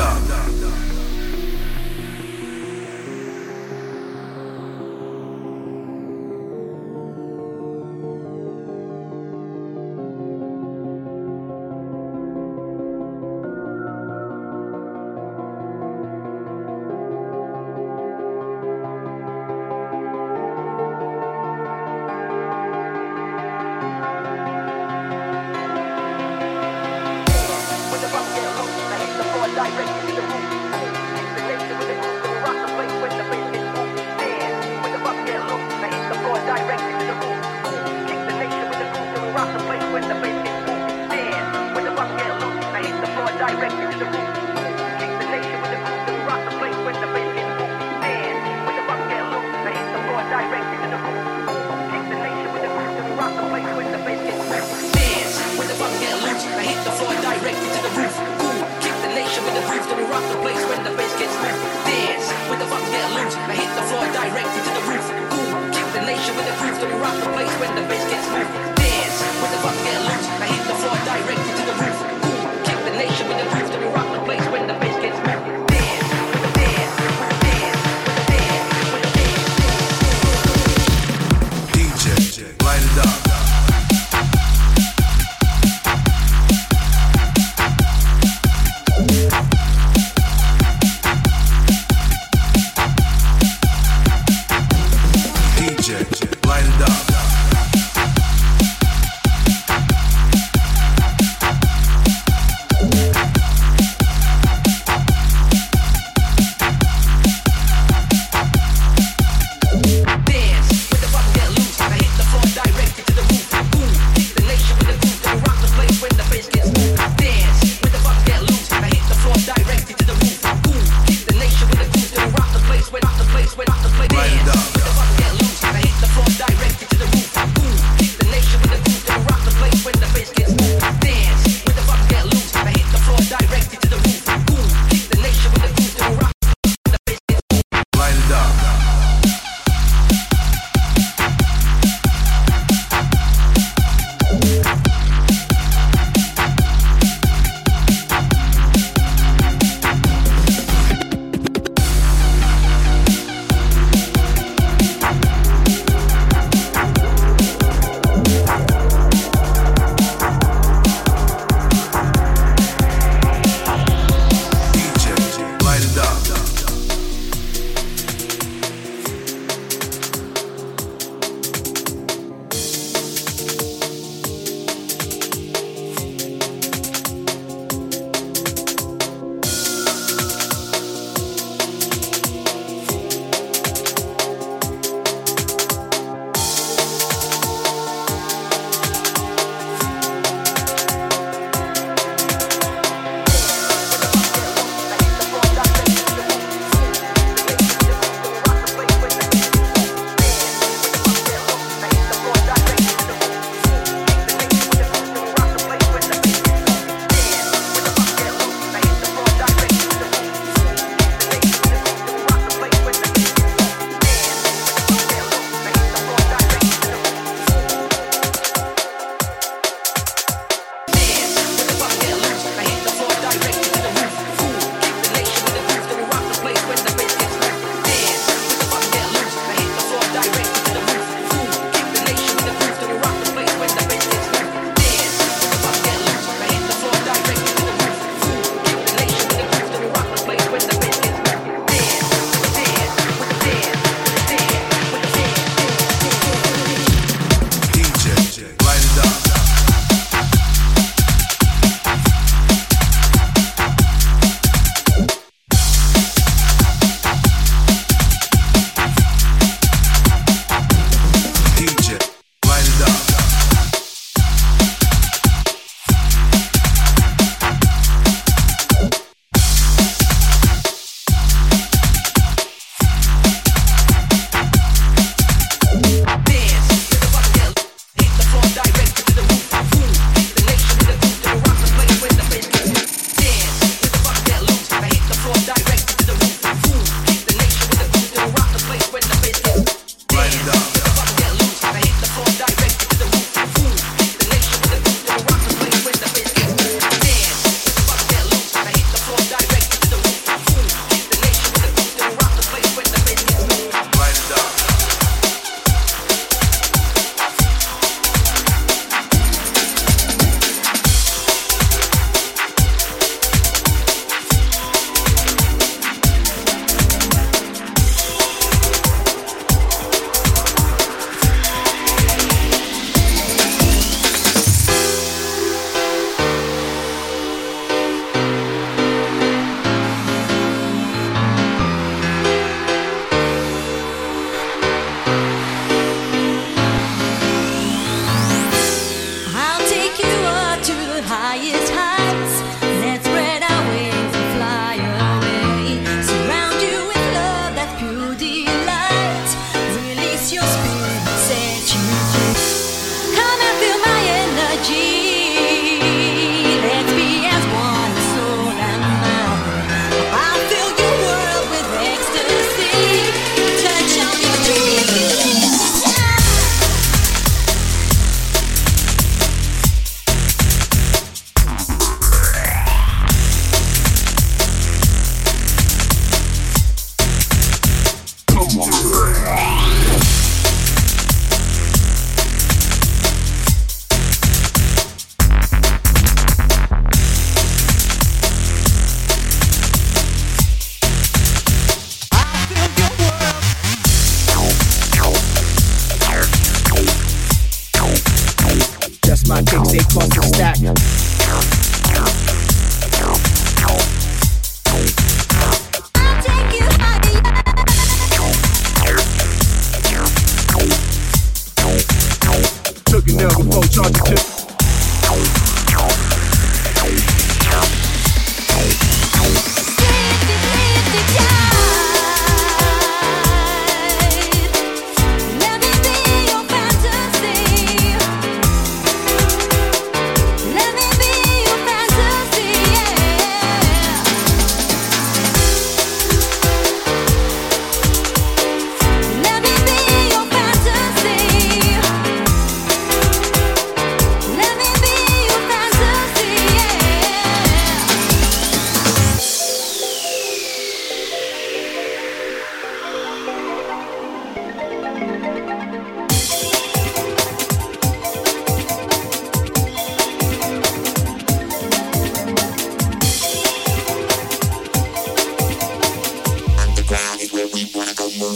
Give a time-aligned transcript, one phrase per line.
[0.00, 0.59] love.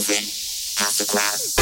[0.01, 1.54] Crazy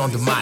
[0.00, 0.39] on the mic.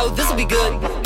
[0.00, 0.99] Go get it down,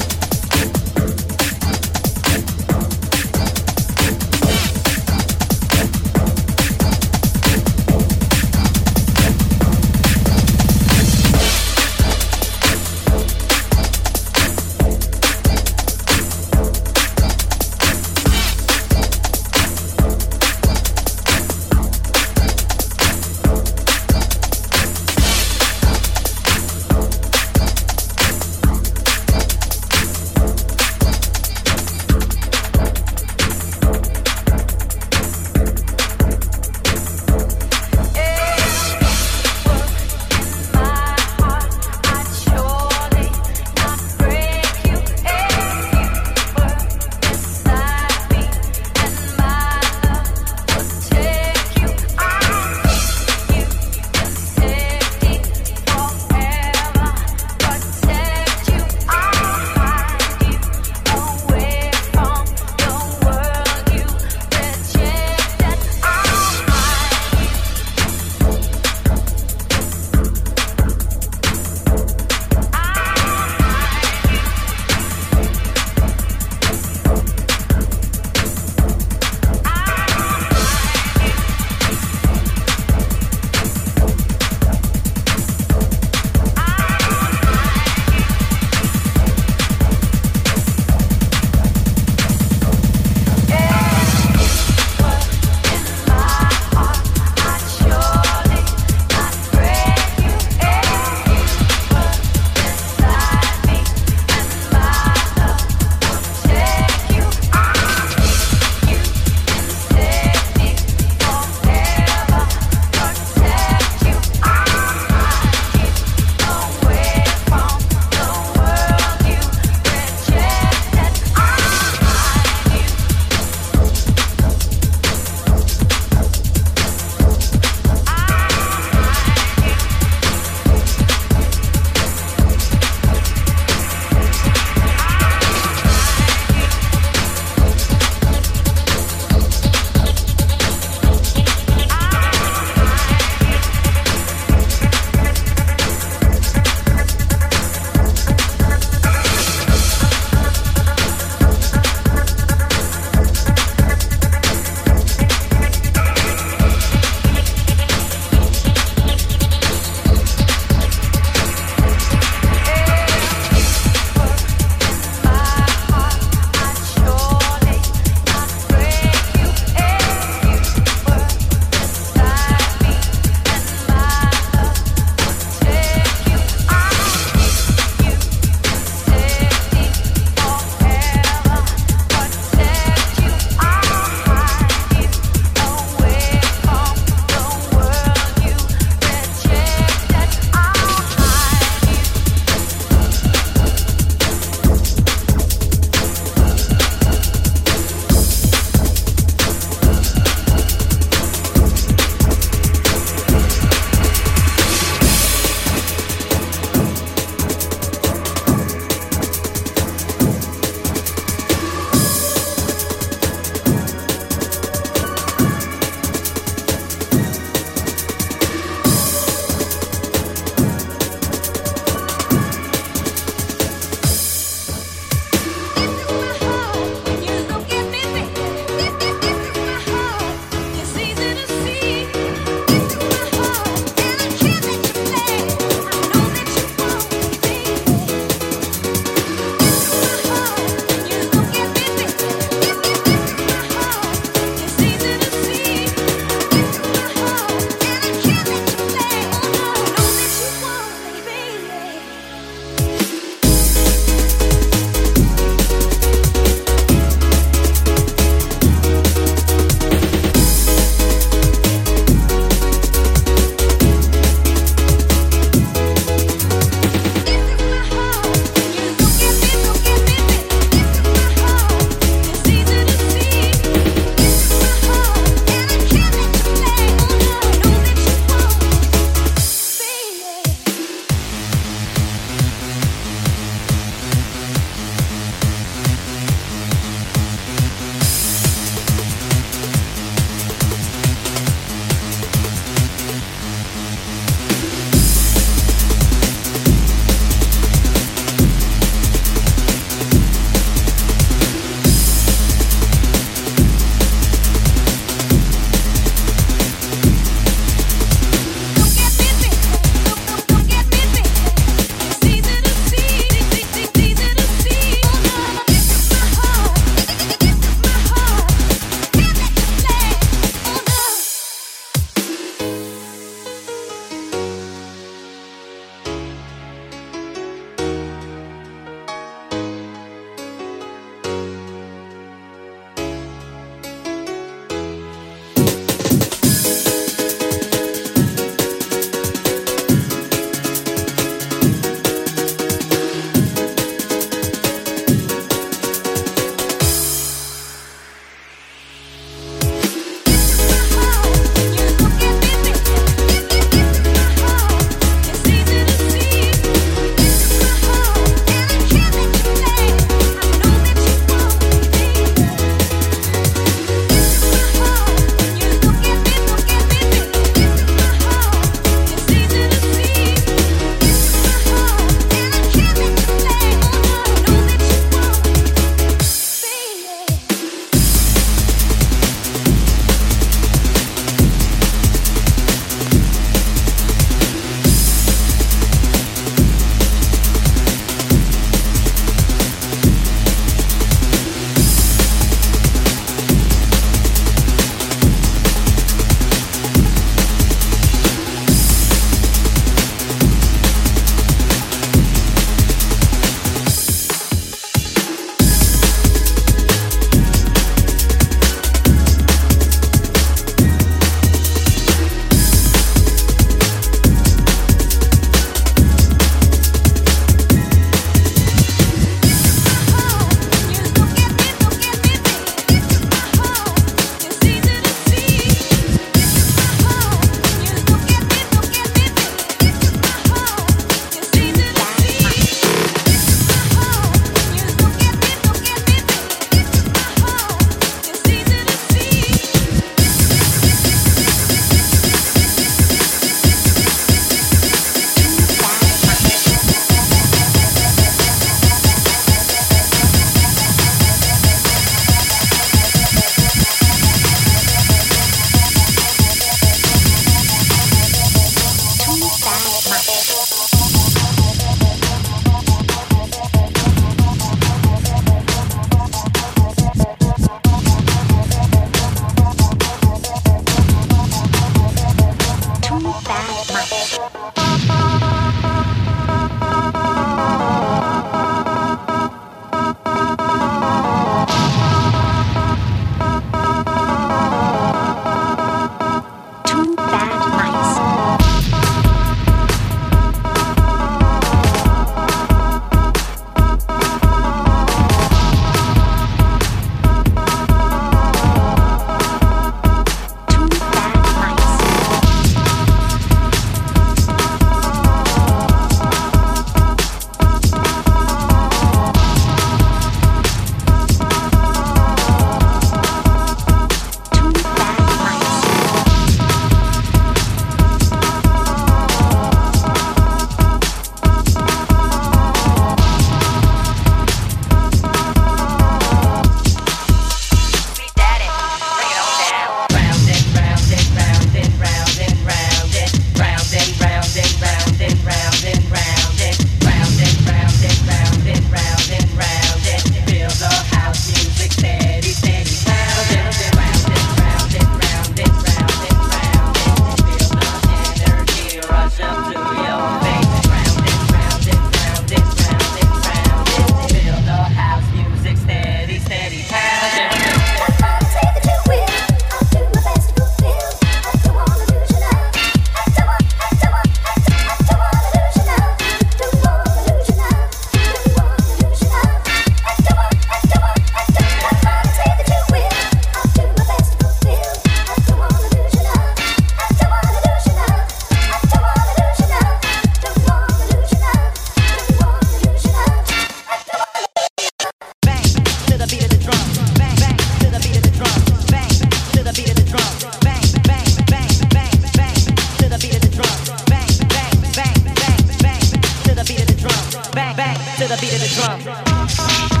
[598.21, 600.00] to the beat of the drum.